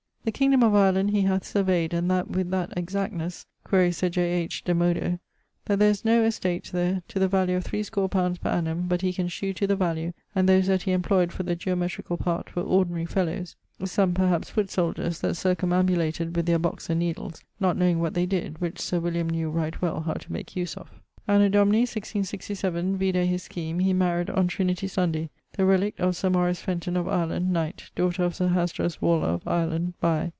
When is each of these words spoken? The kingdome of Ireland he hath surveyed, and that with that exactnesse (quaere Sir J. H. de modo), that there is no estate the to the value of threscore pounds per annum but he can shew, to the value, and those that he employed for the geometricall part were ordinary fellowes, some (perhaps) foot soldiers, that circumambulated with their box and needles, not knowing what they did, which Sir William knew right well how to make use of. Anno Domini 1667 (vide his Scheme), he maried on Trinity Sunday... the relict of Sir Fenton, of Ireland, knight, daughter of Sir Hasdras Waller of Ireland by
The 0.23 0.31
kingdome 0.31 0.61
of 0.61 0.75
Ireland 0.75 1.09
he 1.09 1.21
hath 1.21 1.43
surveyed, 1.43 1.95
and 1.95 2.09
that 2.11 2.29
with 2.29 2.51
that 2.51 2.75
exactnesse 2.77 3.45
(quaere 3.63 3.91
Sir 3.91 4.07
J. 4.07 4.21
H. 4.43 4.63
de 4.63 4.75
modo), 4.75 5.17
that 5.65 5.79
there 5.79 5.89
is 5.89 6.05
no 6.05 6.21
estate 6.21 6.65
the 6.71 7.01
to 7.07 7.17
the 7.17 7.27
value 7.27 7.57
of 7.57 7.63
threscore 7.63 8.07
pounds 8.07 8.37
per 8.37 8.51
annum 8.51 8.85
but 8.87 9.01
he 9.01 9.13
can 9.13 9.27
shew, 9.27 9.51
to 9.53 9.65
the 9.65 9.75
value, 9.75 10.13
and 10.35 10.47
those 10.47 10.67
that 10.67 10.83
he 10.83 10.91
employed 10.91 11.31
for 11.31 11.41
the 11.41 11.55
geometricall 11.55 12.19
part 12.19 12.55
were 12.55 12.61
ordinary 12.61 13.07
fellowes, 13.07 13.55
some 13.83 14.13
(perhaps) 14.13 14.51
foot 14.51 14.69
soldiers, 14.69 15.19
that 15.21 15.35
circumambulated 15.37 16.35
with 16.35 16.45
their 16.45 16.59
box 16.59 16.87
and 16.91 16.99
needles, 16.99 17.43
not 17.59 17.75
knowing 17.75 17.97
what 17.99 18.13
they 18.13 18.27
did, 18.27 18.61
which 18.61 18.77
Sir 18.79 18.99
William 18.99 19.27
knew 19.27 19.49
right 19.49 19.81
well 19.81 20.01
how 20.01 20.13
to 20.13 20.31
make 20.31 20.55
use 20.55 20.77
of. 20.77 20.91
Anno 21.27 21.49
Domini 21.49 21.81
1667 21.81 22.97
(vide 22.97 23.15
his 23.27 23.43
Scheme), 23.43 23.79
he 23.79 23.91
maried 23.93 24.35
on 24.35 24.47
Trinity 24.47 24.87
Sunday... 24.87 25.29
the 25.55 25.63
relict 25.63 25.99
of 25.99 26.15
Sir 26.15 26.31
Fenton, 26.55 26.97
of 26.97 27.07
Ireland, 27.07 27.53
knight, 27.53 27.91
daughter 27.95 28.23
of 28.23 28.35
Sir 28.35 28.47
Hasdras 28.49 28.99
Waller 29.01 29.27
of 29.27 29.47
Ireland 29.47 29.93
by 30.01 30.29